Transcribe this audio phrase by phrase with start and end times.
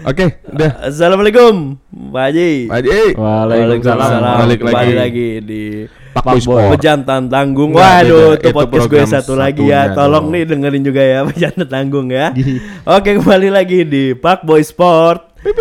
[0.00, 0.90] Oke, udah.
[0.90, 1.78] Assalamualaikum,
[2.10, 2.50] Pak Haji.
[2.66, 3.00] Pak Haji.
[3.14, 4.10] Waalaikumsalam.
[4.42, 4.72] Balik lagi.
[4.72, 5.62] Kembali lagi di
[6.10, 6.70] Pak Boy Sport.
[6.74, 7.70] Pejantan Tanggung.
[7.70, 9.94] Waduh, itu Itu podcast gue satu lagi ya.
[9.94, 10.34] Tolong dong.
[10.34, 12.34] nih dengerin juga ya Pejantan Tanggung ya.
[12.98, 15.29] Oke, kembali lagi di Pak Boy Sport.
[15.40, 15.56] Pip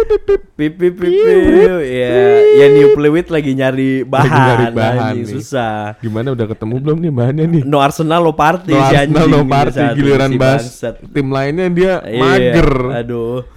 [0.59, 1.12] pip pip pip.
[1.88, 2.16] Ya,
[2.59, 4.27] ya New Plewit lagi nyari bahan.
[4.27, 5.27] nyari bahan nih.
[5.39, 5.95] susah.
[6.04, 7.62] Gimana udah ketemu belum nih bahannya nih?
[7.63, 10.63] No Arsenal lo party No si Arsenal, ini party, giliran si bahas
[11.16, 12.71] tim lainnya dia Iya, mager.
[13.04, 13.48] Aduh.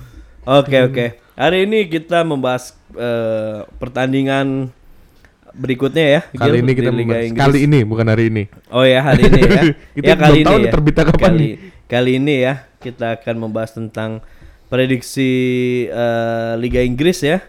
[0.47, 1.07] Oke oke.
[1.35, 4.71] Hari ini kita membahas eh, pertandingan
[5.59, 6.21] berikutnya ya.
[6.39, 7.25] Kali ini kita Liga membahas.
[7.27, 7.43] Inggris.
[7.43, 8.43] Kali ini bukan hari ini.
[8.71, 9.63] Oh ya hari ini ya.
[9.99, 10.73] Kita ya kali belum tahu ini nih ya.
[10.73, 11.53] terbitnya kapan kali, nih.
[11.91, 14.11] Kali ini ya kita akan membahas tentang
[14.73, 15.33] prediksi
[15.93, 17.45] eh, Liga Inggris ya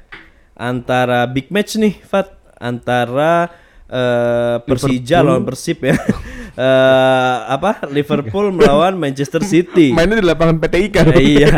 [0.59, 3.47] antara big match nih Fat antara
[3.87, 5.95] eh, Persija lawan Persib ya.
[6.53, 9.89] Eh, apa Liverpool melawan Manchester City.
[9.89, 11.09] Mainnya di lapangan PTI kan.
[11.09, 11.49] Eh, iya.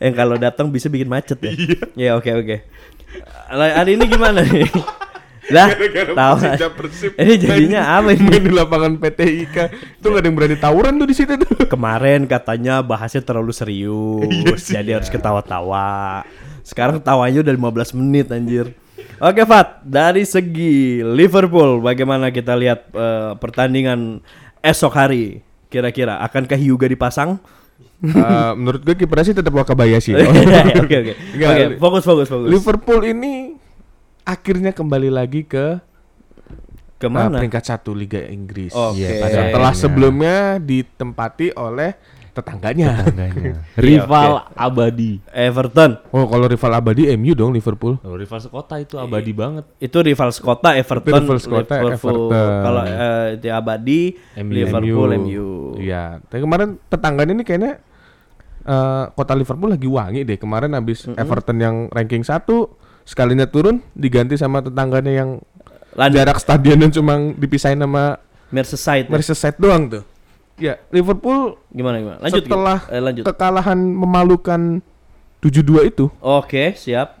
[0.00, 1.52] Yang kalau datang bisa bikin macet ya.
[1.92, 2.56] Iya, oke oke.
[3.52, 4.64] Lah, Hari ini gimana nih?
[5.50, 5.74] Lah,
[6.14, 6.36] tahu.
[7.18, 8.22] Ini jadinya apa ini?
[8.30, 9.68] Main di lapangan PTI kan.
[9.72, 11.66] Itu gak ada yang berani tawuran tuh di situ tuh.
[11.66, 16.22] Kemarin katanya bahasnya terlalu serius, jadi harus ketawa-tawa.
[16.62, 17.54] Sekarang tawanya udah
[17.90, 18.70] 15 menit anjir.
[19.22, 24.22] Oke Fat, dari segi Liverpool bagaimana kita lihat eh, pertandingan
[24.62, 25.42] esok hari?
[25.70, 27.38] Kira-kira akankah Hyuga dipasang?
[28.02, 30.18] Eh, menurut gue kipernya sih tetap Wakabayashi.
[30.82, 31.12] Oke oke.
[31.38, 32.48] Oke, fokus fokus fokus.
[32.50, 33.61] Liverpool ini
[34.32, 35.80] akhirnya kembali lagi ke uh,
[36.96, 37.36] Ke mana?
[37.42, 38.72] peringkat satu Liga Inggris.
[38.72, 39.02] Oke.
[39.04, 41.92] Iya, Setelah sebelumnya ditempati oleh
[42.32, 43.04] tetangganya.
[43.76, 45.20] rival abadi.
[45.28, 46.00] Everton.
[46.08, 48.00] Oh, kalau rival abadi MU dong Liverpool.
[48.00, 49.68] Oh, rival sekota itu abadi banget.
[49.76, 51.12] Itu rival sekota Everton.
[51.12, 52.32] Itu rival sekota, Liverpool.
[52.32, 52.62] Everton.
[52.64, 54.00] Kalau eh, di abadi
[54.40, 54.52] MU.
[54.52, 55.48] Liverpool MU.
[55.76, 56.24] Iya.
[56.24, 57.72] Tapi kemarin tetangganya ini kayaknya
[58.64, 60.38] eh, kota Liverpool lagi wangi deh.
[60.40, 62.80] Kemarin habis Everton yang ranking satu
[63.12, 65.30] sekalinya turun diganti sama tetangganya yang
[65.92, 66.16] Lanjut.
[66.16, 68.16] jarak stadionnya cuma dipisahin sama
[68.48, 69.06] Merseyside.
[69.08, 69.12] ya?
[69.12, 70.02] Merseyside doang tuh.
[70.56, 72.18] Ya, Liverpool Gimana gimana?
[72.24, 72.44] Lanjut.
[72.44, 73.24] Setelah Eh, lanjut.
[73.28, 74.80] kekalahan memalukan
[75.40, 77.20] 7-2 itu Oke, siap.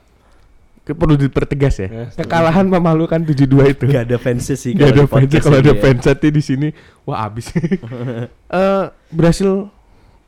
[0.82, 1.88] perlu dipertegas ya.
[2.16, 3.84] Kekalahan memalukan 7-2 itu.
[3.86, 5.78] Gak ada fansnya sih Gak ada fans kalau ada ya.
[5.78, 6.68] fans di sini
[7.04, 7.52] wah abis.
[8.52, 9.68] Eh berhasil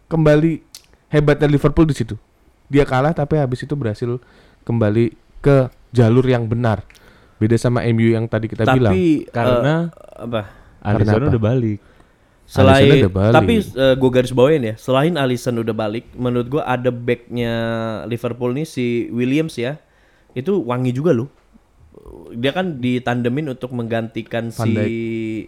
[0.06, 0.60] kembali
[1.08, 2.14] hebatnya Liverpool di situ.
[2.68, 4.16] Dia kalah tapi habis itu berhasil
[4.64, 5.56] kembali ke
[5.92, 6.80] jalur yang benar.
[7.36, 8.96] Beda sama MU yang tadi kita bilang.
[8.96, 10.42] Tapi Karena eh, apa?
[10.80, 11.30] Alisson apa?
[11.30, 11.78] udah balik.
[12.44, 13.34] Selain Alisson udah balik.
[13.34, 13.54] tapi
[13.96, 17.52] gue garis bawain ya, selain Alisson udah balik, menurut gue ada backnya
[18.04, 19.80] Liverpool nih si Williams ya,
[20.32, 21.32] itu wangi juga loh.
[22.36, 24.92] Dia kan ditandemin untuk menggantikan Van si Dijk.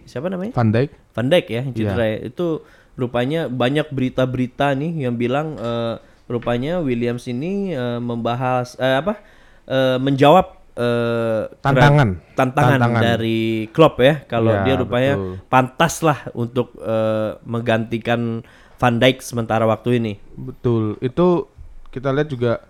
[0.09, 0.57] siapa namanya?
[0.57, 1.73] Van Dijk Van Dijk ya, Iya.
[1.75, 2.17] cedera ya.
[2.25, 2.65] Itu
[2.97, 9.21] rupanya banyak berita-berita nih yang bilang eh, rupanya Williams ini eh, membahas eh, apa?
[9.67, 12.09] Eh, menjawab eh, Tantangan.
[12.33, 13.01] tantangan, Tantangan.
[13.01, 13.39] dari
[13.69, 14.23] Klopp ya.
[14.25, 15.33] Kalau Iya, dia rupanya betul.
[15.47, 18.41] pantas lah untuk eh, menggantikan
[18.77, 20.13] Van Dijk sementara waktu ini.
[20.33, 20.95] betul.
[20.99, 21.49] Itu
[21.89, 22.61] kita lihat juga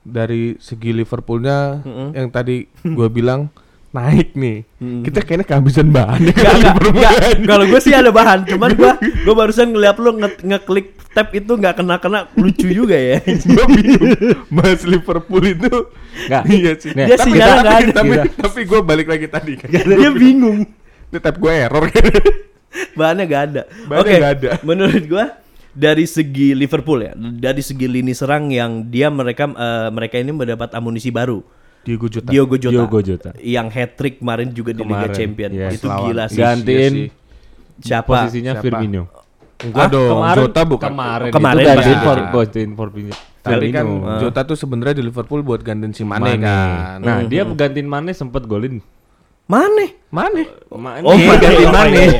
[0.00, 1.82] dari segi Liverpoolnya
[2.14, 3.50] yang tadi gua bilang
[3.96, 4.68] naik nih.
[4.76, 7.12] Kita kayaknya kehabisan bahan ya Gak, kalau gak,
[7.48, 7.66] gak.
[7.72, 8.92] Gue sih ada bahan, cuman gue
[9.24, 10.86] gue barusan ngeliat lu nge ngeklik
[11.16, 13.24] tab itu nggak kena kena lucu juga ya.
[13.24, 14.12] Gua bingung.
[14.52, 15.72] Mas Liverpool itu
[16.28, 16.42] Nggak.
[16.52, 16.90] iya sih.
[16.92, 17.76] Nih, Dia tapi, tapi, nggak ada.
[17.96, 18.22] tapi, Iya.
[18.36, 19.68] tapi gue balik lagi tadi kan.
[19.72, 20.68] Dia bingung.
[21.08, 21.88] Ini tab gue error
[22.92, 23.62] Bahannya gak ada.
[23.88, 24.50] Bahannya Oke, nggak ada.
[24.60, 25.24] menurut gua
[25.72, 30.72] dari segi Liverpool ya, dari segi lini serang yang dia mereka eh, mereka ini mendapat
[30.72, 31.40] amunisi baru.
[31.86, 32.28] Diego Jota.
[32.28, 32.74] Diogo Jota.
[32.74, 33.30] Diogo Jota.
[33.38, 35.54] Yang hat trick kemarin juga di Liga Kemarin, Champions.
[35.54, 35.72] yes.
[35.78, 36.02] Itu Lawan.
[36.02, 36.40] gila sih.
[36.42, 37.08] Gantiin Iya sih.
[37.78, 38.10] Siapa?
[38.26, 38.64] posisinya Siapa?
[38.66, 39.02] Firmino.
[39.56, 40.90] Enggak dong, Jota bukan.
[40.92, 42.28] Kemarin, Kemarin itu gantiin for, Iya.
[42.34, 43.14] gantiin Firmino.
[43.40, 44.18] Tapi kan Firmino.
[44.18, 46.42] Jota tuh sebenarnya di Liverpool buat gantiin si Mane, Mane.
[46.42, 46.98] kan.
[46.98, 48.82] Nah, dia gantiin Mane sempet golin.
[49.46, 49.86] Mana?
[50.10, 50.42] Mane.
[50.74, 51.06] Mane.
[51.06, 51.94] Oh, gantiin oh, Mane.
[51.94, 52.18] iya.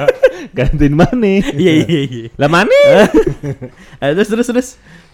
[0.62, 1.34] gantiin Mane.
[1.58, 2.28] Iya iya iya.
[2.38, 2.78] Lah Mane?
[3.98, 4.68] Eh, terus terus terus.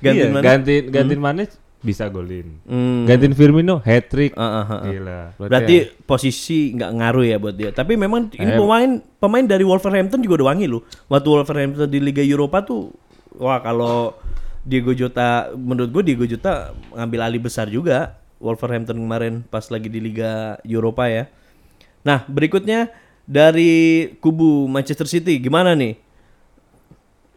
[0.04, 0.44] Gantiin Gantiin mana?
[0.44, 1.42] Gantiin gantiin Mane
[1.84, 2.56] bisa golin.
[2.64, 3.04] Hmm.
[3.04, 4.32] Gantiin Firmino hat trick.
[4.34, 4.80] Ah, ah, ah, ah.
[4.88, 5.20] Gila.
[5.36, 5.76] Berarti
[6.08, 7.70] posisi nggak ngaruh ya buat dia.
[7.70, 8.58] Tapi memang ini Eh.
[8.58, 8.90] pemain
[9.20, 10.82] pemain dari Wolverhampton juga udah wangi loh.
[11.12, 12.88] Waktu Wolverhampton di Liga Eropa tuh
[13.36, 14.16] wah kalau
[14.64, 20.00] Diego Jota menurut gue Diego Jota ngambil alih besar juga Wolverhampton kemarin pas lagi di
[20.00, 21.28] Liga Eropa ya.
[22.00, 22.88] Nah, berikutnya
[23.24, 25.96] dari kubu Manchester City gimana nih?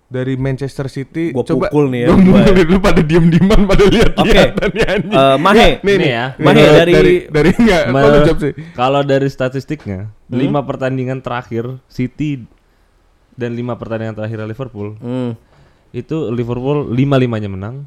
[0.07, 2.63] Dari Manchester City Gua coba pukul nih ya, gua ya.
[2.63, 4.39] lu pada diem-dieman pada lihat Oke.
[4.71, 5.11] nih anjing.
[5.11, 5.59] Eh, Mahe.
[5.59, 6.25] Nih, Nih nih ya.
[6.39, 7.81] Mahe Eh, dari- dari dari enggak
[8.23, 8.53] jawab sih?
[8.71, 10.31] Kalau dari statistiknya, Hmm?
[10.33, 12.47] lima pertandingan terakhir City
[13.33, 15.35] dan lima pertandingan terakhir Liverpool Hmm.
[15.91, 17.83] itu Liverpool lima limanya menang,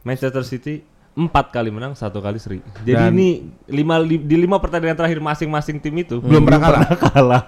[0.00, 2.62] Manchester City empat kali menang, satu kali seri.
[2.80, 3.28] Jadi Dan- ini
[3.66, 6.82] lima li- di lima pertandingan terakhir masing-masing tim itu Belum pernah kalah.
[7.10, 7.42] kalah.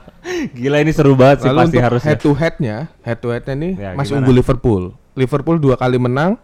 [0.53, 2.09] Gila ini seru banget sih Lalu pasti harusnya.
[2.09, 4.83] head to headnya, head to headnya nih Ya, masih unggul Liverpool.
[5.13, 6.39] Liverpool dua kali menang,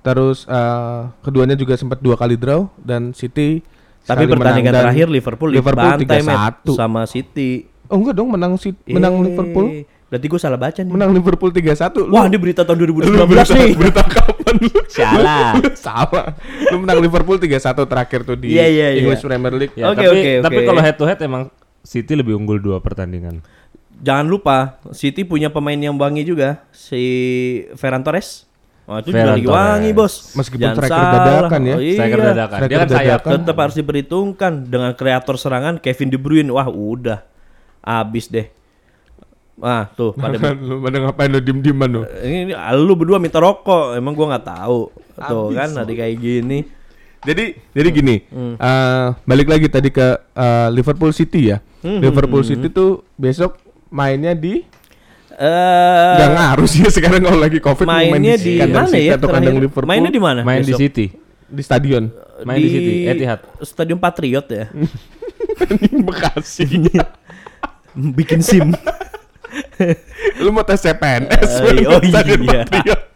[0.00, 3.60] terus eh, keduanya juga sempat dua kali draw dan City
[4.02, 5.92] Tapi pertandingan menang dan terakhir Liverpool, Liverpool
[6.24, 6.72] Matt, 3-1.
[6.74, 7.68] sama City.
[7.86, 9.66] Oh enggak dong menang City, menang Eh, Liverpool.
[10.08, 10.88] Berarti gue salah baca nih.
[10.88, 12.00] Menang Liverpool 3-1.
[12.00, 13.72] Lu- Wah, ini berita tahun lu 2019 berita, nih.
[13.76, 14.70] berita kapan lu?
[14.90, 15.52] Salah.
[15.74, 16.26] Salah.
[16.66, 19.04] Lu menang Liverpool 3-1 terakhir tuh di Iya, iya, iya.
[19.04, 19.76] English Premier League.
[19.76, 20.66] Ya, Oke, tapi, oke, tapi oke.
[20.66, 21.52] kalau head to head emang
[21.88, 23.40] City lebih unggul dua pertandingan.
[24.04, 27.00] Jangan lupa, City punya pemain yang wangi juga, si
[27.80, 28.44] Ferran Torres.
[28.84, 29.56] Wah, itu juga Ferran lagi Torres.
[29.56, 30.14] wangi, Bos.
[30.36, 31.16] Meskipun Jangan striker salah.
[31.24, 31.74] dadakan ya.
[31.74, 31.96] Oh, iya.
[31.96, 32.58] Striker dadakan.
[32.60, 33.20] Dia Striker kan sayap.
[33.24, 36.50] Tetap harus diperhitungkan dengan kreator serangan Kevin De Bruyne.
[36.52, 37.24] Wah, udah.
[37.80, 38.46] Abis deh.
[39.58, 42.02] Wah, tuh pada lu pada ngapain lu diem-dieman lu?
[42.22, 43.98] ini, ini lu berdua minta rokok.
[43.98, 44.80] Emang gua nggak tahu.
[45.18, 46.62] Tuh Abis kan ada kayak gini.
[47.26, 47.44] Jadi
[47.74, 51.58] jadi gini, eh, balik lagi tadi ke eh, Liverpool City ya.
[51.82, 53.58] Hmm, Liverpool City tuh besok
[53.90, 54.62] mainnya di
[55.38, 59.06] Eh nggak ngaruh sih sekarang kalau lagi covid mau main mainnya di kandang mana City
[59.06, 59.14] ya?
[59.14, 59.54] atau kandang?
[59.54, 60.40] Liverpool Mainnya di mana?
[60.42, 60.80] Main di besok?
[60.82, 61.06] City.
[61.48, 62.10] di stadion
[62.42, 63.40] Main di City, Etihad.
[63.62, 64.70] Stadion Patriot ya.
[66.06, 66.66] Bekasi.
[67.98, 68.70] Bikin SIM.
[70.38, 72.12] lu mau tes CPNS Eh, lu oh iya.
[72.12, 72.68] Patriot.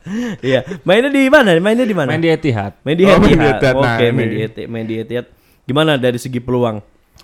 [0.42, 1.54] Iya, mainnya di mana?
[1.56, 2.10] Mainnya di mana?
[2.10, 2.74] Main di Etihad.
[2.82, 3.54] Main di Oh, main di Etihad.
[3.56, 3.74] Etihad.
[3.78, 4.34] Nah, Oke, main ini.
[4.34, 4.68] di Etihad.
[4.68, 5.26] Main di Etihad.
[5.62, 6.82] Gimana dari segi peluang?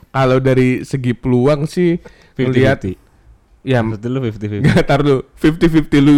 [0.08, 1.98] Kalau dari segi peluang sih
[2.36, 3.66] lihat 50-50.
[3.66, 4.62] ya Menurut lu 50-50.
[4.64, 6.16] Gak tar lu 50-50 lu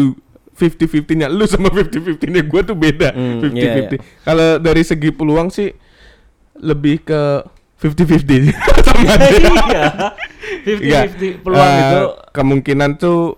[0.53, 3.99] 50-50 nya lu sama 50-50 nya gue tuh beda 50-50 iya, iya.
[4.21, 5.73] Kalau dari segi peluang sih
[6.55, 7.21] Lebih ke
[7.81, 8.53] 50-50
[8.85, 9.49] sama aja Iya.
[9.49, 9.93] Enggak.
[10.41, 12.01] 50-50 peluang Eh, itu
[12.31, 13.37] Kemungkinan tuh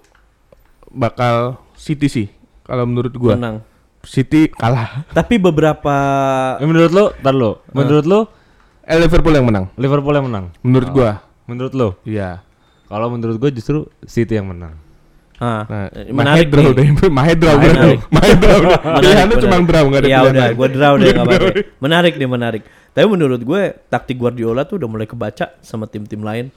[0.88, 1.36] Bakal
[1.72, 2.26] City sih
[2.62, 3.56] Kalau menurut gua Menang.
[4.00, 5.94] City kalah Tapi beberapa
[6.56, 7.58] Eh, menurut lu, tar lu.
[7.70, 8.20] Menurut lu
[8.82, 10.44] eh, Liverpool yang menang Liverpool yang menang.
[10.60, 11.10] Menurut gua
[11.44, 11.88] Menurut lu?
[12.02, 12.42] Iya
[12.84, 14.76] Kalau menurut gue justru City yang menang.
[15.38, 16.92] Ah, Nah, menarik draw nih.
[16.92, 17.98] deh Mahe draw Menarik.
[17.98, 18.58] bro Mahe draw
[18.94, 19.66] Pilihannya Menarik, cuma menarik.
[19.66, 21.48] draw Gak ada Iya pilihan udah, gue draw deh Gua nggak apa-apa.
[21.48, 21.64] draw.
[21.80, 22.62] Menarik nih menarik.
[22.92, 26.52] Tapi menurut gue taktik Guardiola tuh udah mulai kebaca sama tim-tim lain.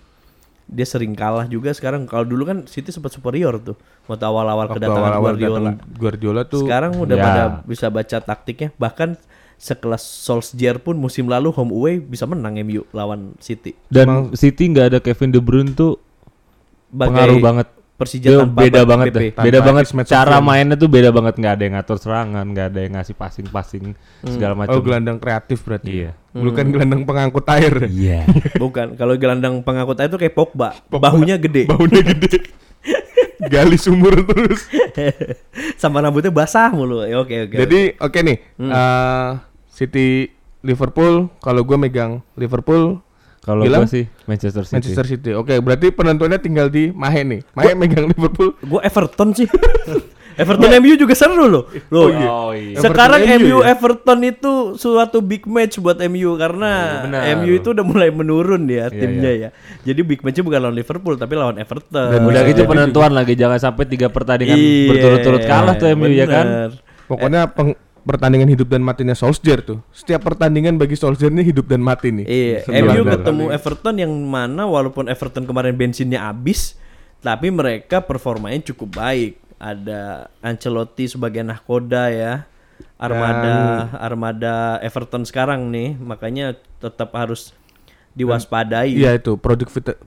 [0.65, 2.09] Dia sering kalah juga sekarang.
[2.09, 5.59] Kalau dulu kan City sempat superior tuh waktu awal-awal Waktu kedatangan awal-awal Guardiola.
[5.61, 7.23] datang Guardiola tuh Sekarang udah Ya.
[7.23, 8.69] pada bisa baca taktiknya.
[8.75, 9.09] Bahkan
[9.55, 13.77] sekelas Solskjaer pun musim lalu home away bisa menang MU lawan City.
[13.87, 16.01] Dan City nggak ada Kevin De Bruyne tuh
[16.89, 17.67] Bagai pengaruh banget.
[17.95, 19.15] Persija Dia tanpa beda Ba- banget PP.
[19.15, 19.23] deh.
[19.31, 22.79] Tanpa Beda banget cara mainnya tuh beda banget nggak ada yang ngatur serangan, nggak ada
[22.81, 23.85] yang ngasih passing-passing
[24.21, 24.79] segala Oh macam.
[24.81, 26.11] gelandang kreatif berarti Iya.
[26.31, 28.27] Bukan gelandang pengangkut air Iya.
[28.59, 31.65] Bukan, kalau gelandang pengangkut air itu kayak Pogba, bahunya gede.
[31.65, 32.51] Baunya gede
[33.47, 34.67] Gali sumur terus
[35.75, 36.99] sama rambutnya basah mulu.
[37.01, 37.55] Ya, Oke oke.
[37.57, 38.71] Jadi oke nih Hmm.
[38.71, 39.29] eh,
[39.67, 40.31] City
[40.61, 42.99] Liverpool Kalau gue megang Liverpool
[43.45, 43.85] Kalau Bilang?
[43.85, 44.73] gue sih Manchester City.
[44.75, 49.45] Manchester City Oke berarti penentunya tinggal di Mahe nih Mahe megang Liverpool gue Everton sih.
[50.35, 51.63] Everton MU juga seru loh.
[51.87, 52.27] Loh, iya.
[52.27, 52.75] Oh iya.
[52.75, 53.71] Sekarang Everton MU ya?
[53.71, 57.21] Everton itu suatu big match buat MU karena Iya, benar.
[57.39, 59.49] MU itu udah mulai menurun ya Iya, timnya ya.
[59.81, 62.11] Jadi big matchnya bukan lawan Liverpool tapi lawan Everton.
[62.11, 66.27] Dan Udah gitu penentuan lagi jangan sampai tiga pertandingan Iya, berturut-turut kalah tuh MU ya
[66.27, 66.45] kan.
[66.45, 66.69] bener.
[67.05, 71.81] Pokoknya peng- pertandingan hidup dan matinya Solskjaer tuh Setiap pertandingan bagi Solskjaer ini hidup dan
[71.81, 73.11] mati nih Iya, MU kali.
[73.17, 76.77] ketemu Everton yang mana walaupun Everton kemarin bensinnya habis,
[77.19, 79.41] tapi mereka performanya cukup baik.
[79.57, 82.45] Ada Ancelotti sebagai nahkoda ya.
[82.95, 87.51] Armada armada Everton sekarang nih, makanya tetap harus
[88.15, 88.95] diwaspadai.
[88.95, 89.99] Iya itu produktivitas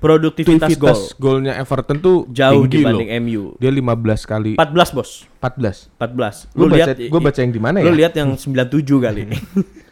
[0.00, 3.20] Produktivitas gol golnya Everton tuh jauh tinggi dibanding loh.
[3.20, 3.42] MU.
[3.60, 5.10] Dia 15 kali 14, Bos.
[5.44, 6.56] 14 14.
[6.56, 8.08] Gue Lu lihat gua baca yang di mana Lu ya?
[8.08, 9.36] lihat yang 97 kali ini.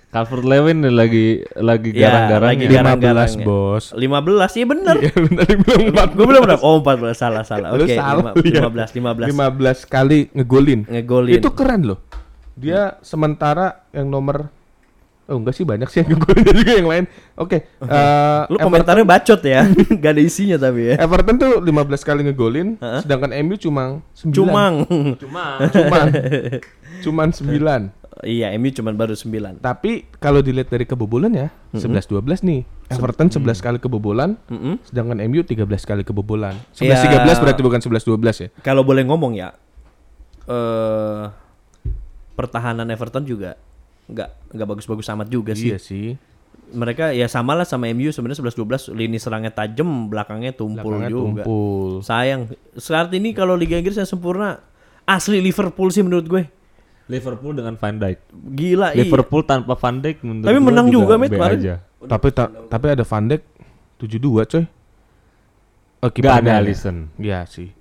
[0.09, 2.81] Calvert Lewin lagi lagi garang-garang ya.
[2.81, 3.45] garang-garangnya.
[3.45, 4.97] 15 bos 15 iya bener.
[5.05, 5.13] Iya
[5.93, 6.63] 14 Gue belum berapa?
[6.65, 7.77] Oh 14 salah salah.
[7.77, 8.89] Lu Oke, salah, lihat.
[8.97, 11.37] 15 15 15 kali ngegolin ngegolin.
[11.37, 12.01] Itu keren loh
[12.57, 14.49] Dia sementara yang nomor
[15.29, 17.05] Oh enggak sih banyak sih yang ngegolin juga yang lain
[17.37, 19.61] Oke eh, Lu Everton, komentarnya bacot ya.
[20.01, 20.95] Gak ada isinya tapi ya.
[20.97, 21.69] Everton tuh 15
[22.01, 24.75] kali ngegolin Sedangkan MU cuma 9 Cumang.
[25.21, 26.07] Cuma Cuman
[27.05, 29.63] Cuman 9 iya, MU cuma baru 9.
[29.63, 34.81] Tapi kalau dilihat dari kebobolan ya 11-12 nih Everton 11 kali kebobolan Mm-mm.
[34.81, 36.97] Sedangkan MU 13 kali kebobolan Ya.
[37.05, 39.53] 11-13 berarti bukan 11-12 ya Kalau boleh ngomong ya.
[40.49, 41.25] Eh
[42.33, 43.59] pertahanan Everton juga
[44.09, 45.69] nggak nggak bagus-bagus amat juga sih.
[45.69, 46.17] Iya sih
[46.69, 51.43] Mereka ya sama lah sama MU sebenarnya 11-12 lini serangnya tajam, belakangnya tumpul Belakangnya juga.
[51.45, 52.41] tumpul Sayang.
[52.75, 54.61] Saat ini kalau Liga Inggris yang sempurna
[55.03, 56.43] asli Liverpool sih menurut gue.
[57.09, 58.21] Liverpool dengan Van Dijk.
[58.53, 59.01] Gila iya.
[59.01, 61.57] Liverpool tanpa Van Dijk menurut Tapi menang juga, Met, B kemarin.
[61.57, 61.75] aja.
[61.99, 63.43] Tapi ta- tapi ada Van Dijk
[63.97, 64.65] 72 coy.
[65.99, 66.61] Oh, Gak kipernya ada ya?
[66.61, 66.97] Alisson.
[67.17, 67.73] Iya sih.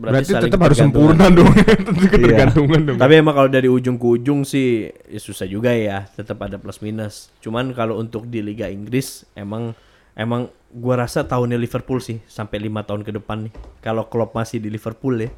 [0.00, 1.52] Berarti, saling tetap harus sempurna dong.
[1.88, 2.96] Tentu ketergantungan dong.
[2.96, 6.80] Tapi emang kalau dari ujung ke ujung sih ya susah juga ya, tetap ada plus
[6.80, 7.28] minus.
[7.44, 9.76] Cuman kalau untuk di Liga Inggris emang
[10.16, 13.54] emang gua rasa tahunnya Liverpool sih sampai lima tahun ke depan nih.
[13.84, 15.28] Kalau Klopp masih di Liverpool ya.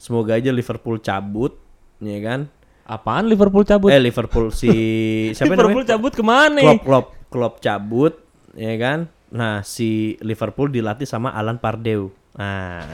[0.00, 1.56] Semoga aja Liverpool cabut,
[2.00, 2.48] ya kan?
[2.88, 3.92] Apaan Liverpool cabut?
[3.92, 4.72] Eh Liverpool si
[5.36, 5.92] siapa Liverpool namanya?
[5.96, 6.60] cabut ke mana?
[6.64, 8.14] Klopp Klopp Klopp cabut,
[8.56, 9.12] ya kan?
[9.32, 12.14] Nah, si Liverpool dilatih sama Alan Pardew.
[12.36, 12.84] Nah,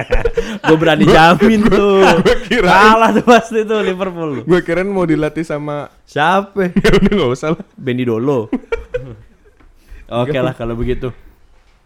[0.64, 2.00] gue berani jamin tuh.
[2.44, 4.42] kirain- Kalah tuh pasti tuh Liverpool.
[4.42, 6.72] Gue kirain mau dilatih sama Siapa?
[6.74, 7.64] ya udah nggak usah lah.
[7.74, 8.48] Benny Dolo.
[10.10, 11.12] Oke lah kalau begitu.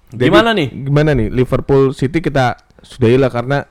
[0.08, 0.68] Jadi, Gimana nih?
[0.70, 3.66] Gimana nih Liverpool City kita sudahi lah karena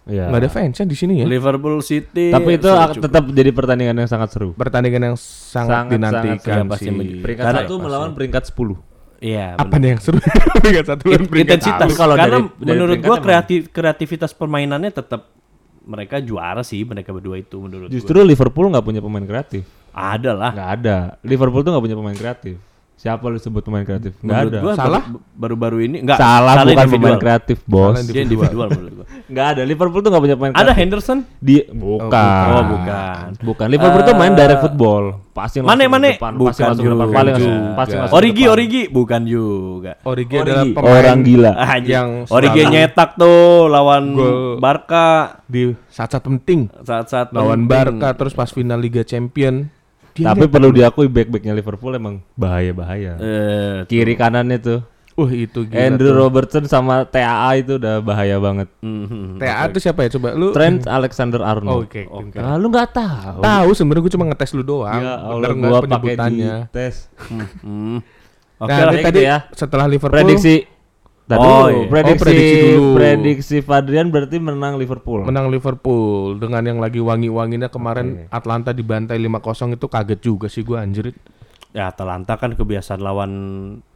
[0.00, 0.26] Iya.
[0.26, 1.26] nggak ada fansnya di sini ya.
[1.28, 2.32] Liverpool City.
[2.32, 4.56] Tapi itu tetap jadi pertandingan yang sangat seru.
[4.56, 7.20] Pertandingan yang sangat, dinantikan sangat, pasti sih.
[7.20, 8.80] Peringkat Karena- satu melawan peringkat 10.
[9.20, 9.60] Iya.
[9.60, 10.16] Apa nih yang seru?
[10.64, 11.88] peringkat satu dan In- peringkat intensitas.
[11.92, 15.28] Kalau Karena dari- dari menurut peringkat gua kreatif kreativitas permainannya tetap
[15.80, 17.94] mereka juara sih mereka berdua itu menurut gua.
[17.94, 19.68] Justru Liverpool nggak punya pemain kreatif.
[19.90, 20.50] ada lah.
[20.56, 20.96] Nggak ada.
[21.20, 22.56] Liverpool tuh nggak punya pemain kreatif.
[23.00, 24.12] Siapa lu sebut pemain kreatif?
[24.20, 24.60] Nggak Menurut ada.
[24.60, 25.02] gua Salah?
[25.02, 26.92] baru- baru-baru ini enggak Salah, bukan individual.
[26.92, 27.96] pemain kreatif, bos.
[27.96, 29.06] Salah Dia individual menurut gua.
[29.32, 29.62] Nggak ada.
[29.64, 30.76] Liverpool tuh nggak punya pemain Ada kreatif.
[30.76, 31.18] Henderson?
[31.40, 32.44] Dia bukan.
[32.50, 33.24] Oh, bukan.
[33.40, 33.66] Bukan.
[33.72, 35.04] Liverpool tuh main direct football.
[35.32, 36.10] Mane langsung Mane?
[36.10, 37.08] ke depan, pasti Bukan masuk ke depan.
[37.16, 38.52] Paling langsung, pasti masuk ke Origi depan.
[38.52, 39.92] Origi bukan juga.
[40.02, 41.50] Origi, Origi, adalah pemain orang gila.
[41.56, 41.88] Anjing.
[41.88, 44.04] Yang Origi nyetak tuh lawan.
[44.60, 45.04] Barca
[45.46, 47.96] di saat-saat penting saat-saat lawan penting.
[47.96, 49.72] Barca terus pas final Liga Champion.
[50.12, 53.14] Dia Tapi perlu diakui back-backnya Liverpool emang bahaya-bahaya.
[53.16, 54.80] Eh, Kiri kanannya tuh.
[55.12, 56.16] Wah itu gila Andrew tuh.
[56.16, 58.72] Robertson sama TAA itu udah bahaya banget.
[58.80, 59.36] mhm.
[59.36, 60.48] TA itu siapa ya coba lu?
[60.50, 61.84] Trent Alexander Oh, Arnold.
[61.84, 62.02] Oke.
[62.06, 62.36] oke.
[62.36, 63.38] Ah, lu nggak tahu.
[63.38, 64.96] Tahu sebenarnya gue cuma ngetes lu doang.
[64.96, 66.54] Ya Bener Allah, nggak gua pakai di penyebutannya.
[66.70, 66.94] tes.
[67.60, 67.98] Hmm.
[68.56, 68.80] Oke Nah, lah.
[68.86, 69.36] ini kayak tadi ya.
[69.52, 70.56] setelah Liverpool Prediksi.
[71.30, 71.86] Tadi Oh, dulu, iya.
[71.88, 72.90] prediksi, Oh, prediksi dulu.
[72.92, 75.22] prediksi Fadrian berarti menang Liverpool.
[75.22, 79.38] menang Liverpool dengan yang lagi wangi-wanginya kemarin Atlanta dibantai 5-0
[79.70, 81.14] itu kaget juga sih gue anjir.
[81.70, 83.32] Ya Atalanta kan kebiasaan lawan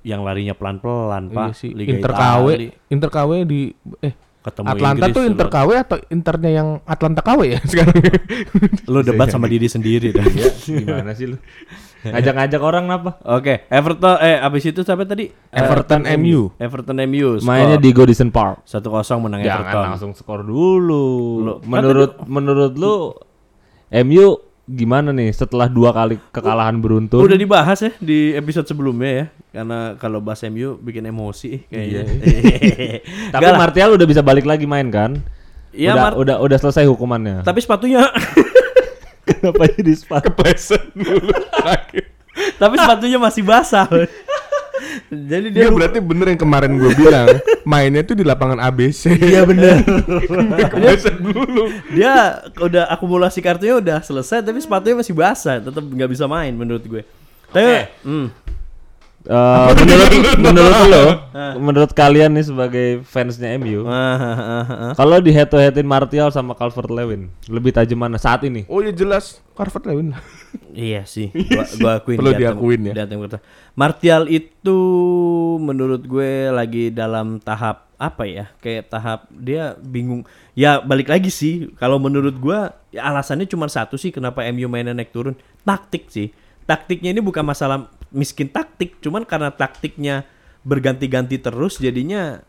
[0.01, 1.47] yang larinya pelan-pelan, Pak.
[1.51, 1.75] Iya sih.
[1.75, 2.15] Liga Inter.
[2.15, 2.47] KW,
[2.87, 3.61] Inter KW di
[3.99, 7.97] eh Ketemu Atlanta Inggris tuh Inter KW atau Internya yang Atlanta KW ya sekarang?
[8.85, 10.21] Lu debat sama diri sendiri dah.
[10.21, 11.41] Ya, gimana sih lu?
[12.05, 13.17] Ngajak-ngajak orang apa?
[13.25, 15.33] Oke, Everton eh abis itu siapa tadi?
[15.49, 16.53] Everton MU.
[16.61, 17.41] Everton MU.
[17.41, 18.69] Mainnya di Godison Park.
[18.69, 19.85] satu kosong menang Jangan Everton.
[19.89, 21.09] langsung skor dulu.
[21.41, 23.17] Lu- kan menurut menurut lu
[24.05, 27.21] MU gimana nih setelah dua kali kekalahan beruntun?
[27.21, 29.27] Udah dibahas ya di episode sebelumnya ya.
[29.55, 32.03] Karena kalau bahas MU bikin emosi kayaknya.
[33.35, 33.61] Tapi Enggak lah.
[33.61, 35.21] Martial udah bisa balik lagi main kan?
[35.75, 37.43] Iya, udah, Mar- udah udah selesai hukumannya.
[37.45, 38.09] Tapi sepatunya
[39.29, 40.29] Kenapa jadi sepatu?
[40.33, 41.33] Kepleset dulu.
[42.61, 43.89] tapi sepatunya masih basah.
[45.15, 47.29] Jadi dia Dia berarti bener yang kemarin gue bilang
[47.71, 49.15] mainnya tuh di lapangan ABC.
[49.17, 49.81] Iya bener
[51.25, 51.71] dulu.
[51.95, 56.85] Dia udah akumulasi kartunya udah selesai tapi sepatunya masih basah, tetap nggak bisa main menurut
[56.85, 57.03] gue.
[57.55, 58.27] Tapi hmm,
[59.25, 60.11] Eh, menurut
[60.45, 61.05] menurut lo,
[61.57, 63.89] menurut kalian nih sebagai fansnya MU,
[64.93, 68.69] kalau di head to headin Martial sama Calvert Lewin, lebih tajam mana saat ini?
[68.69, 70.13] Oh ya jelas Carvet Lewin.
[70.75, 72.95] Iya sih, gua, gua akuin Perlu diakuin ya.
[72.95, 73.43] di atas kertas.
[73.79, 74.79] Martial itu
[75.59, 78.51] menurut gue lagi dalam tahap apa ya?
[78.59, 80.27] Kayak tahap dia bingung.
[80.59, 84.95] Ya balik lagi sih, kalau menurut gua ya alasannya cuma satu sih kenapa MU mainnya
[84.95, 86.35] naik turun, taktik sih.
[86.67, 90.25] Taktiknya ini bukan masalah miskin taktik, cuman karena taktiknya
[90.65, 92.41] berganti-ganti terus jadinya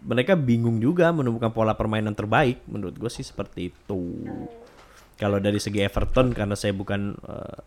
[0.00, 4.02] mereka bingung juga menemukan pola permainan terbaik menurut gue sih seperti itu.
[5.18, 7.58] Kalau dari segi Everton karena saya bukan eh,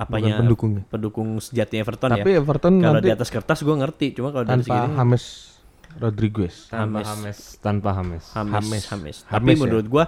[0.00, 0.82] apanya Bukan pendukungnya.
[0.88, 2.40] pendukung sejati Everton Tapi ya.
[2.40, 5.24] Everton Kalau di atas kertas gue ngerti, cuma kalau dari segi James
[5.98, 6.70] Rodriguez.
[6.70, 7.10] Tanpa James.
[7.18, 8.24] James, tanpa James.
[8.32, 8.84] Hames, James.
[8.88, 9.16] Hames.
[9.18, 9.58] James Tapi ya?
[9.58, 10.04] menurut gua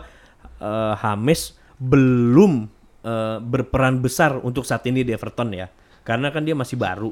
[0.62, 2.70] eh, James belum
[3.02, 5.66] eh, berperan besar untuk saat ini di Everton ya.
[6.02, 7.10] Karena kan dia masih baru.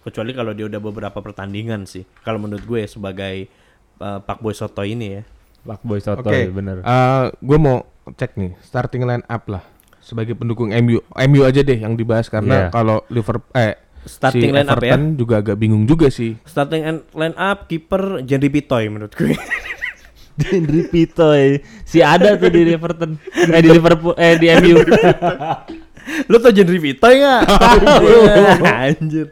[0.00, 2.04] Kecuali kalau dia udah beberapa pertandingan sih.
[2.22, 3.48] Kalau menurut gue sebagai
[3.98, 5.22] eh, Pak Boy Soto ini ya.
[5.66, 6.80] Pak Boy Soto Oke, ya, bener.
[7.42, 9.66] gue mau cek nih starting line up lah
[9.98, 11.02] sebagai pendukung MU.
[11.02, 12.70] MU aja deh yang dibahas karena Iya.
[12.70, 13.74] kalau Liverpool eh
[14.06, 14.94] Starting si line up ya.
[14.94, 16.38] Everton juga agak bingung juga sih.
[16.46, 19.34] Starting line up kiper Jenry Pitoy menurut gue.
[20.46, 23.16] Henry Pitoy, si ada tuh di Everton,
[23.56, 24.78] eh di Liverpool, eh di MU.
[26.30, 27.40] Lu tau Pitoy nggak?
[27.50, 28.64] Tahu.
[28.66, 29.26] Anjir.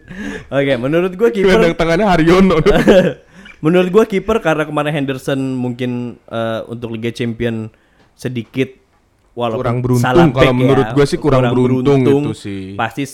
[0.50, 2.57] Oke, menurut gue kiper Gelandang tangannya Haryono.
[3.64, 7.73] Menurut gua kiper karena kemarin Henderson mungkin eh, untuk Liga Champion
[8.12, 8.76] sedikit
[9.33, 12.62] walaupun Kurang beruntung, kalau back menurut gua sih kurang beruntung itu sih.
[12.76, 13.09] Pasti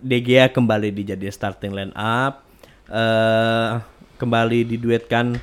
[0.00, 2.48] De Gea kembali dijadi starting line up.
[2.90, 3.70] eh
[4.16, 5.38] kembali diduetkan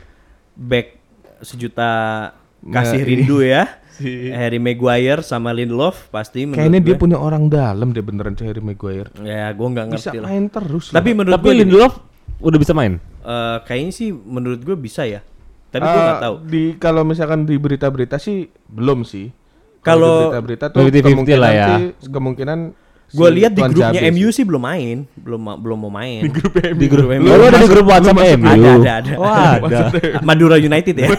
[0.58, 1.00] back
[1.46, 2.34] sejuta
[2.66, 3.64] kasih Nah, rindu ya.
[3.98, 7.00] Si- Harry Maguire sama Lindelof pasti menurut Kayaknya dia gue.
[7.00, 9.10] punya orang dalam deh beneran si Harry Maguire.
[9.20, 10.28] Ya, gue nggak Bisa ngerti lah.
[10.28, 10.86] main terus.
[10.90, 11.18] Tapi loh.
[11.18, 11.94] menurut Tapi gue Lindelof
[12.40, 12.94] udah bisa main.
[13.20, 15.26] eh, kayaknya sih menurut gue bisa ya.
[15.68, 16.36] Tapi gue nggak Eh, tahu.
[16.46, 19.34] Di kalau misalkan di berita-berita sih belum sih.
[19.80, 21.68] Kalau- di berita-berita tuh 50-50 kemungkinan lah ya.
[21.68, 22.60] sih, kemungkinan
[23.08, 24.44] Gue si lihat di Tuan grupnya Jabe MU sih.
[24.44, 26.20] belum main, belum ma- belum mau main.
[26.20, 26.76] Di grup MU.
[26.76, 27.24] Di grup MU.
[27.26, 28.20] Oh, ada di grup WhatsApp.
[28.36, 28.44] MU.
[28.46, 29.14] Ada, ada, ada.
[29.16, 29.32] Oh,
[29.64, 29.80] ada.
[30.22, 31.08] Madura United ya.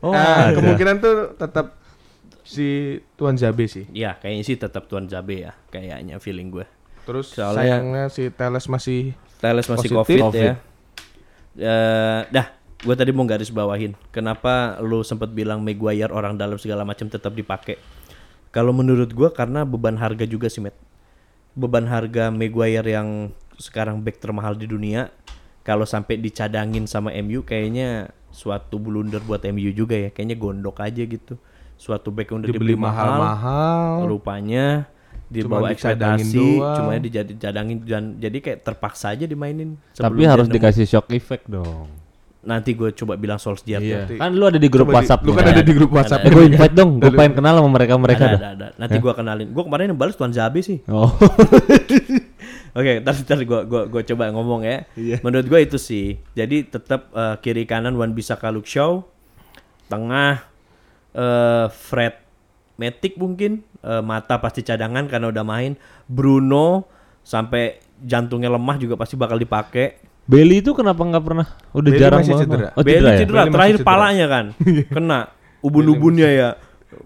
[0.00, 0.56] Oh, Ah, ada.
[0.56, 1.76] kemungkinan tuh tetap
[2.40, 3.84] si Tuan Jabe sih.
[3.90, 6.64] ya, kayaknya sih tetap Tuan Jabe ya, kayaknya feeling gue.
[7.04, 10.20] Terus Soalnya- sayangnya si Teles masih Teles masih Positif.
[10.20, 10.54] COVID, ya.
[11.56, 12.46] Eh, dah,
[12.78, 13.92] gue tadi mau garis bawahin.
[14.08, 17.76] Kenapa lu sempat bilang Maguire orang dalam segala macam tetap dipakai?
[18.50, 20.76] Kalau menurut gue karena beban harga juga sih, Matt.
[21.52, 25.10] Beban harga Maguire yang sekarang back termahal di dunia,
[25.60, 30.08] kalau sampai dicadangin sama MU, kayaknya suatu blunder buat MU juga ya.
[30.08, 31.36] Kayaknya gondok aja gitu.
[31.76, 33.92] Suatu back yang udah dibeli dibeli mahal, mahal-mahal.
[34.08, 34.88] rupanya
[35.30, 39.76] di Cuma bawah dicadangin ekspektasi, cuma dijadi cadangin dan jadi kayak terpaksa aja dimainin.
[39.94, 41.88] Tapi harus dikasih shock effect dong.
[42.40, 43.98] Nanti gue coba bilang Solskjaer Iya.
[44.16, 45.20] Kan lu ada di grup Coba di- WhatsApp.
[45.28, 46.24] Lu kan ada di grup WhatsApp.
[46.24, 48.40] Eh gue invite dong, gue pengen kenal sama mereka-mereka ada, dah.
[48.40, 48.66] ada, ada.
[48.80, 49.48] Nanti gue kenalin.
[49.52, 50.80] Gue kemarin yang balas Tuan Zabe sih.
[50.88, 51.12] Oh.
[52.70, 54.86] Oke, ntar ntar gue gua gua coba ngomong ya.
[54.94, 55.18] Iya.
[55.20, 56.18] Menurut gue itu sih.
[56.32, 59.06] Jadi tetap eh, kiri kanan Wan bisa Kaluk Show,
[59.86, 60.46] tengah
[61.10, 62.14] eh Fred
[62.78, 65.72] Matic mungkin, Eh, mata pasti cadangan karena udah main.
[66.04, 66.84] Bruno
[67.24, 69.96] sampai jantungnya lemah juga pasti bakal dipakai.
[70.28, 71.48] Bailey itu kenapa nggak pernah?
[71.72, 72.44] Udah Bailey jarang masih banget.
[72.52, 72.68] cedera.
[72.76, 73.20] Oh, Bailey cedera ya?
[73.24, 73.88] cedera, Bailey terakhir cedera.
[73.88, 74.44] palanya kan
[75.00, 75.18] kena
[75.64, 76.48] ubun-ubunnya ya.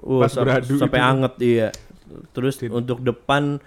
[0.03, 1.07] Pas beradu sampai itu.
[1.15, 1.69] anget iya.
[2.35, 3.63] Terus untuk depan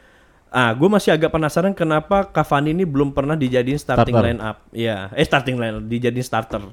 [0.50, 4.31] ah gue masih agak penasaran kenapa Cavani ini belum pernah dijadiin starting Starter.
[4.31, 4.57] line up.
[4.72, 6.64] Iya, eh starting line dijadiin starter.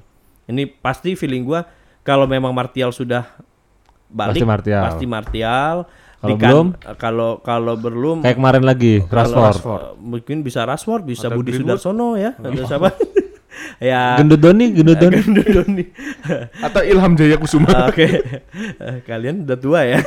[0.45, 1.65] Ini pasti feeling gua
[2.01, 3.25] kalau memang Martial sudah
[4.07, 4.81] balik Pasti Martial.
[4.83, 5.75] pasti Martial.
[6.15, 6.67] Kalau belum?
[6.97, 9.61] kalau kalau belum Kayak kemarin lagi, Rashford.
[9.61, 11.77] eh, mungkin bisa Rashford, bisa Atau Budi Greenwood.
[11.77, 12.33] Sudarsono ya.
[12.33, 12.89] Ada siapa?
[13.77, 15.15] ya Gendut Doni, gendut Doni.
[15.17, 15.83] Gendut Doni.
[16.59, 17.87] Atau Ilham Jaya Kusuma.
[17.87, 18.05] Oke,
[18.75, 19.99] Eh, kalian udah tua ya.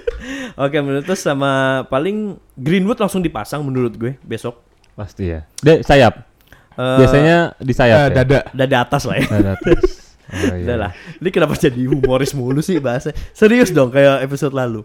[0.62, 1.50] Oke, menurut terus sama
[1.86, 4.58] paling Greenwood langsung dipasang menurut gue besok.
[4.92, 5.44] Pasti ya.
[5.58, 6.24] Dek, sayap.
[6.72, 8.14] Eh, Biasanya di sayap Eh, ya.
[8.14, 8.38] dada.
[8.50, 9.26] Dada atas lah ya.
[9.26, 9.80] Dada atas.
[10.26, 10.66] Oh, iya.
[10.66, 10.90] Udah lah.
[11.22, 13.14] Ini kenapa jadi humoris mulu sih bahasa?
[13.30, 14.82] Serius dong kayak episode lalu.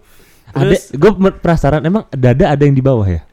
[0.54, 3.26] Ada, Terus gue penasaran emang dada ada yang di bawah ya?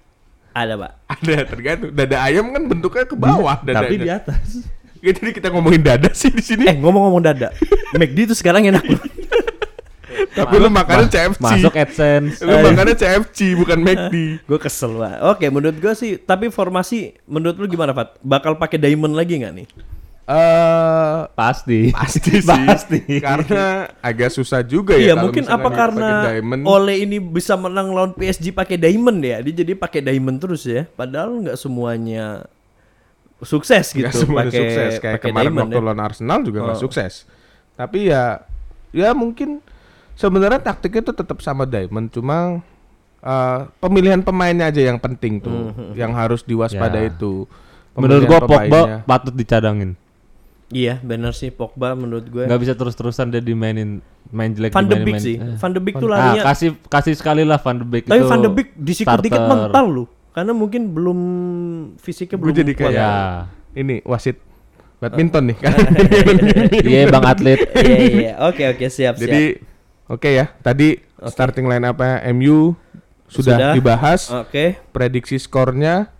[0.64, 0.92] Ada, Pak.
[1.06, 1.90] Ada tergantung.
[1.94, 3.86] Dada ayam kan bentuknya ke bawah dadanya.
[3.86, 4.48] Tapi di atas.
[4.98, 6.66] Ya, Jadi kita ngomongin dada sih di sini.
[6.66, 7.54] Eh, ngomong-ngomong dada.
[7.94, 8.98] McD itu sekarang enak loh.
[10.38, 11.38] Tapi lu makannya CFC.
[11.38, 12.42] Masuk AdSense.
[12.42, 14.14] Lu makannya CFC bukan McD.
[14.50, 15.14] gue kesel pak.
[15.34, 16.18] Oke, menurut gue sih.
[16.18, 18.18] Tapi formasi, menurut lu gimana, Fat?
[18.22, 19.66] Bakal pakai diamond lagi nggak nih?
[20.28, 21.88] Eh Pasti.
[21.88, 22.66] pasti sih.
[22.68, 23.00] Pasti.
[23.18, 25.12] Karena agak susah juga Iya, ya.
[25.14, 26.62] kalau mungkin apa karena pakai diamond.
[26.62, 29.40] Ole ini bisa menang lawan PSG pakai diamond ya?
[29.40, 30.84] Dia jadi pakai diamond terus ya.
[30.86, 32.44] Padahal nggak semuanya
[33.40, 34.04] sukses gitu.
[34.04, 35.82] Nggak semuanya pakai sukses kayak pakai kemarin diamond waktu ya.
[35.82, 36.84] lawan Arsenal juga nggak Oh.
[36.84, 37.12] sukses.
[37.72, 38.24] Tapi ya
[38.90, 39.64] ya mungkin
[40.12, 42.60] sebenarnya taktiknya itu tetap sama Diamond cuma
[43.18, 47.08] eh, pemilihan pemainnya aja yang penting tuh, yang harus diwaspada Ya.
[47.08, 47.48] itu.
[47.94, 49.96] Menurut gua Pogba patut dicadangin.
[50.68, 52.44] Iya, benar sih Pogba menurut gue.
[52.44, 55.36] Nggak bisa terus-terusan dia dimainin main jelek Van de Beek main- sih.
[55.36, 55.56] Eh.
[55.56, 56.42] Van de Beek tuh Ah, larinya.
[56.44, 58.28] kasih kasih sekali lah Van de Beek tapi itu.
[58.28, 59.48] Van de Beek disikut-dikit starter.
[59.64, 60.04] mental lu.
[60.30, 61.18] Karena mungkin belum
[61.96, 62.84] fisiknya Gua belum jadi kuat.
[62.86, 63.12] kayak- Ya.
[63.74, 64.36] ini wasit
[64.98, 65.72] badminton nih kan.
[66.84, 67.58] Iya Bang atlet.
[67.78, 68.32] Iya, iya.
[68.44, 69.24] Oke, oke, siap, siap.
[69.24, 69.42] Jadi
[70.04, 72.76] oke ya, tadi starting line apa MU
[73.26, 73.72] sudah, Sudah.
[73.72, 74.76] dibahas, Oke.
[74.88, 76.12] prediksi skornya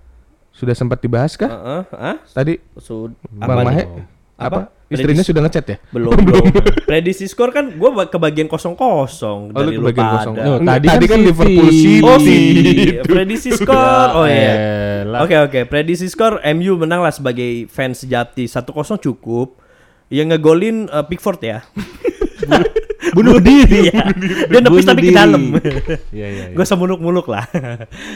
[0.50, 1.46] sudah sempat dibahas kah?
[1.46, 2.16] Heeh, ah?
[2.26, 3.84] Tadi Sud Bang Mahe?
[4.38, 4.70] Apa?
[4.70, 4.76] Apa?
[4.88, 5.76] Istrinya sudah ngechat ya?
[5.92, 6.44] belum belum
[6.88, 10.34] prediksi skor kan gue kebagian kosong kosong Oh, dari lu kebagian kosong.
[10.40, 11.28] Oh, tadi tadi kan kan City.
[11.28, 12.00] Liverpool City.
[12.00, 12.40] oh sih
[12.96, 13.04] Itu.
[13.04, 14.52] prediksi skor oh iya
[15.20, 18.64] oke oke prediksi skor MU menang lah sebagai fans sejati 1-0
[19.04, 19.60] cukup
[20.08, 21.58] yang ngegolin eh, Pickford ya
[23.10, 23.88] Bunuh diri.
[23.88, 24.10] Iya.
[24.46, 25.42] dia nepis tapi ke dalam
[26.10, 26.44] Iya iya.
[26.44, 26.54] iya.
[26.54, 27.44] gue semuluk-muluk lah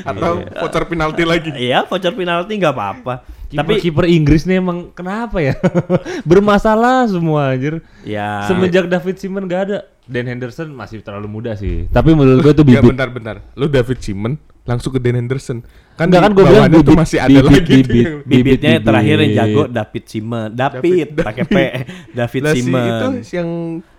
[0.02, 1.50] Atau voucher penalti lagi.
[1.52, 3.14] iya voucher penalti nggak apa-apa
[3.48, 5.52] Tapi tapi kiper Inggris nih emang kenapa ya?
[6.24, 7.84] Bermasalah semua anjir.
[8.02, 9.78] ya Semenjak David Simon gak ada.
[10.02, 11.84] Dan Henderson masih terlalu muda sih.
[11.86, 12.96] Tapi menurut gue tuh Ya bibit.
[12.96, 13.44] bentar-bentar.
[13.52, 15.58] Lu David Simon langsung ke Dan Henderson.
[15.92, 17.72] Kan Enggak di kan gue bilang tuh bibit, masih ada bibit, lagi.
[17.74, 18.16] bibit, tuh.
[18.24, 18.86] Bibitnya bibit.
[18.86, 20.48] terakhir yang jago David Simon.
[20.52, 21.08] David, David.
[21.26, 21.56] pakai P.
[22.18, 22.84] David Lah, si Simon.
[22.86, 23.48] itu yang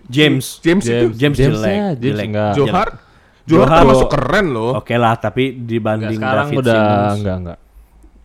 [0.08, 0.46] James.
[0.60, 2.26] James, itu James, James James, jelek, ya, James jelek.
[2.28, 2.54] enggak.
[2.56, 2.88] Johar
[3.44, 4.72] Johar termasuk keren loh.
[4.80, 7.58] Oke lah, tapi Enggak, dibanding sekarang David udah Simmons, enggak enggak.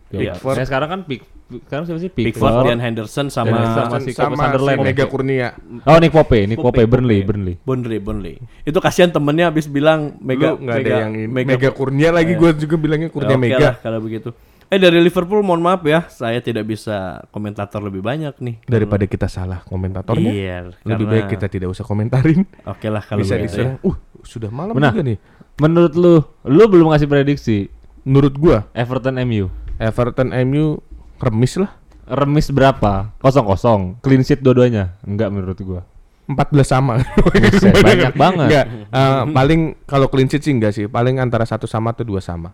[0.09, 0.55] Ya, Pickford.
[0.57, 2.09] Saya sekarang kan pick sekarang siapa sih?
[2.09, 4.87] Pickford, Dan Henderson sama, Dan sama, si sama, Sunderland si ya?
[4.87, 5.47] Mega Kurnia.
[5.83, 7.25] Oh, Nick Pope, Nick Pope, Pope, Burnley.
[7.25, 7.55] Burnley.
[7.59, 8.35] Burnley, Burnley.
[8.61, 11.25] Itu kasihan temennya habis bilang Mega Lu nggak ada Mega, yang ini.
[11.25, 13.57] Mega, Mega, Kurnia lagi gue juga bilangnya Kurnia Ya, oke Mega.
[13.59, 14.29] lah kalau begitu.
[14.69, 18.61] Eh dari Liverpool mohon maaf ya, saya tidak bisa komentator lebih banyak nih.
[18.63, 22.45] Daripada kita salah komentatornya, Iya, lebih karena- baik kita tidak usah komentarin.
[22.69, 23.65] Oke lah kalau Bisa begitu.
[23.65, 23.81] diserang.
[23.81, 23.89] ya.
[23.89, 24.93] Uh, sudah malam Nah.
[24.93, 25.17] juga nih.
[25.57, 27.57] Menurut lu, lu belum ngasih prediksi
[27.99, 29.49] Menurut gua Everton MU.
[29.75, 30.79] Everton MU
[31.19, 31.71] remis lah.
[32.09, 33.13] Remis berapa?
[33.21, 33.81] Kosong kosong.
[34.01, 34.97] Clean sheet dua-duanya?
[35.05, 35.81] Enggak menurut gua.
[36.25, 37.01] 14 sama.
[37.33, 38.47] Buset, banyak banget.
[38.49, 42.21] Enggak, eh, paling kalau clean sheet sih enggak sih, paling antara satu sama atau dua
[42.21, 42.53] sama.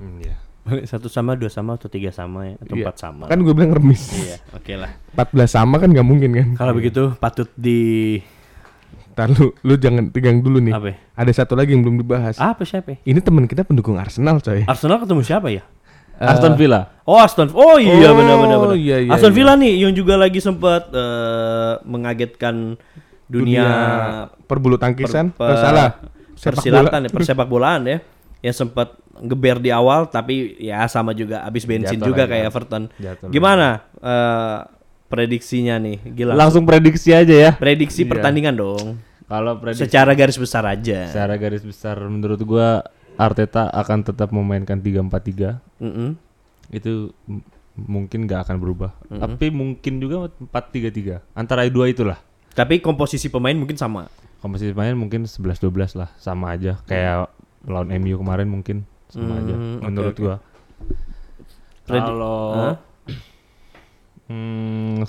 [0.00, 0.36] Hmm, iya.
[0.88, 2.84] Satu sama, dua sama atau tiga sama ya, atau Iya.
[2.88, 3.24] empat sama.
[3.28, 4.08] Kan gue bilang remis.
[4.16, 4.90] Iya, oke lah.
[5.12, 6.48] 14 sama kan nggak mungkin kan.
[6.56, 8.16] Kalau begitu patut di
[9.14, 10.74] Ntar lu, lu jangan tegang dulu nih.
[10.74, 10.88] apa?
[10.90, 10.96] ya?
[11.14, 12.34] Ada satu lagi yang belum dibahas.
[12.34, 12.96] Apa siapa?
[12.96, 12.98] ya?
[13.06, 14.66] Ini teman kita pendukung Arsenal coy.
[14.66, 15.62] Arsenal ketemu siapa ya?
[16.16, 16.80] Aston Villa.
[17.04, 18.76] Oh Aston, oh iya Oh, benar benar benar.
[18.76, 19.36] iya, iya, Aston iya.
[19.36, 22.80] Villa nih yang juga lagi sempat eh, mengagetkan
[23.26, 23.66] dunia,
[24.44, 25.30] perbulu tangkisan.
[25.30, 25.90] per- Eh, salah.
[26.34, 27.06] Sepak persilatan bola.
[27.06, 27.98] ya, persepak bolaan ya.
[28.40, 32.32] Yang sempat geber di awal tapi ya sama juga habis bensin Jatuh juga lagi.
[32.34, 32.82] kayak Everton.
[32.94, 34.58] Jatuh Gimana eh,
[35.06, 35.98] prediksinya nih?
[36.04, 36.32] Gila.
[36.34, 37.50] Langsung prediksi aja ya.
[37.54, 38.10] prediksi Iya.
[38.10, 38.98] pertandingan dong.
[39.24, 41.08] Kalau prediksi Secara garis besar aja.
[41.08, 42.84] secara garis besar menurut gua
[43.16, 45.58] Arteta akan tetap memainkan 3-4-3.
[45.78, 46.18] Mm-mm.
[46.68, 48.90] Itu m- mungkin nggak akan berubah.
[49.08, 51.22] Tapi mungkin juga 4-3-3.
[51.32, 52.18] Antara dua itulah.
[52.50, 54.06] Tapi komposisi pemain mungkin sama.
[54.38, 56.78] Komposisi pemain mungkin 11-12 lah, sama aja.
[56.84, 57.30] Kayak
[57.64, 60.20] lawan MU kemarin mungkin sama aja Hmm, oke, menurut oke.
[60.20, 60.36] gua.
[61.84, 62.74] Predi- Kalau Hah?
[64.26, 65.04] hmm,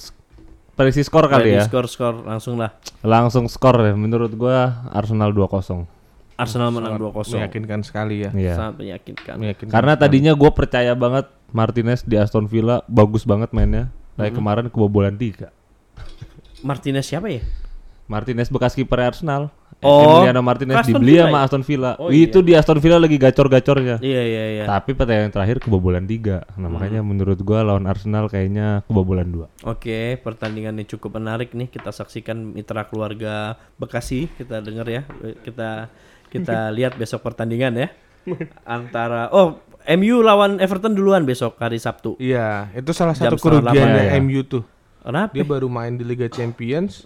[0.74, 1.64] prediksi skor kali ya.
[1.64, 2.76] Skor skor langsung lah.
[3.02, 5.88] Langsung skor ya menurut gua Arsenal 2-0.
[6.36, 7.40] Arsenal menang 2-0.
[7.40, 8.32] Meyakinkan sekali ya.
[8.36, 8.54] Iya.
[8.60, 9.36] Sangat meyakinkan.
[9.40, 9.72] Meyakinkan.
[9.72, 13.88] Karena tadinya gue percaya banget Martinez di Aston Villa bagus banget mainnya.
[14.20, 15.52] Kayak kemarin kebobolan tiga.
[16.64, 17.44] Martinez siapa ya?
[18.06, 19.50] Martinez bekas kiper Arsenal.
[19.84, 21.44] Oh, Emiliano Martinez Aston dibeli Villa sama ya?
[21.46, 21.92] Aston Villa.
[22.00, 24.00] Oh, Itu di Aston Villa lagi gacor-gacornya.
[24.00, 24.64] Iya iya iya.
[24.66, 26.48] Tapi pertandingan terakhir kebobolan tiga.
[26.56, 29.48] Nah makanya menurut gua lawan Arsenal kayaknya kebobolan dua.
[29.68, 31.68] Oke, pertandingan ini cukup menarik nih.
[31.68, 34.32] Kita saksikan mitra keluarga Bekasi.
[34.32, 35.04] Kita dengar ya.
[35.44, 35.92] Kita
[36.36, 37.88] kita lihat besok pertandingan ya.
[38.64, 42.18] Antara oh MU lawan Everton duluan besok hari Sabtu.
[42.18, 44.18] Iya, itu salah satu kerugiannya ya.
[44.18, 44.66] MU tuh.
[45.00, 45.30] Kenapa?
[45.32, 47.06] Dia baru main di Liga Champions,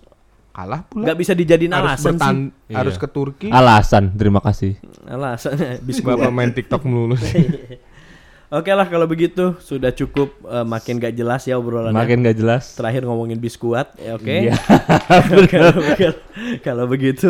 [0.49, 1.03] kalah pula.
[1.03, 2.15] Nggak bisa dijadiin harus alasan sih.
[2.15, 2.75] bertan- Iya.
[2.79, 3.47] harus ke Turki.
[3.49, 4.79] Alasan, terima kasih.
[5.03, 7.43] Alasannya bis Bapak main TikTok melulu sih.
[8.49, 11.93] Oke lah kalau begitu sudah cukup eh, makin gak jelas ya obrolannya.
[11.93, 12.73] Makin gak jelas.
[12.73, 14.25] Terakhir ngomongin biskuat, ya oke.
[14.25, 14.57] Iya.
[16.65, 17.29] kalau, begitu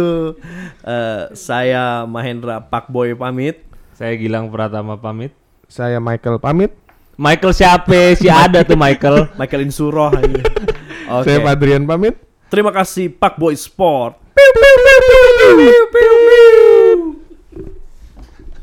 [0.88, 3.60] eh, saya Mahendra Pak Boy pamit.
[4.00, 5.36] Saya Gilang Pratama pamit.
[5.68, 6.72] Saya Michael pamit.
[7.20, 8.16] Michael siapa?
[8.16, 9.28] si ada tuh Michael.
[9.44, 10.16] Michael Insuroh.
[11.20, 11.28] Oke.
[11.28, 12.16] Saya Padrian pamit.
[12.48, 14.16] Terima kasih Pak Boy Sport.
[14.32, 16.89] Piu, piu, piu, piu, piu, piu, piu.